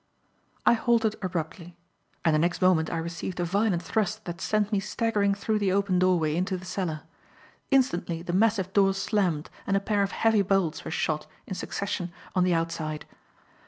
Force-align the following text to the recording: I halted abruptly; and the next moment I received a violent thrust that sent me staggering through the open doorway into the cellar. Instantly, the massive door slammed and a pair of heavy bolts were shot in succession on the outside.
I 0.65 0.73
halted 0.73 1.15
abruptly; 1.21 1.77
and 2.25 2.33
the 2.33 2.39
next 2.39 2.59
moment 2.59 2.89
I 2.89 2.97
received 2.97 3.39
a 3.39 3.45
violent 3.45 3.83
thrust 3.83 4.25
that 4.25 4.41
sent 4.41 4.71
me 4.71 4.79
staggering 4.79 5.35
through 5.35 5.59
the 5.59 5.71
open 5.71 5.99
doorway 5.99 6.35
into 6.35 6.57
the 6.57 6.65
cellar. 6.65 7.01
Instantly, 7.69 8.23
the 8.23 8.33
massive 8.33 8.73
door 8.73 8.95
slammed 8.95 9.51
and 9.67 9.77
a 9.77 9.79
pair 9.79 10.01
of 10.01 10.11
heavy 10.11 10.41
bolts 10.41 10.83
were 10.83 10.89
shot 10.89 11.27
in 11.45 11.53
succession 11.53 12.11
on 12.33 12.43
the 12.43 12.53
outside. 12.55 13.05